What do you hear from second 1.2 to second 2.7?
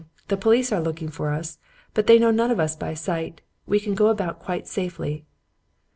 us, but they know none of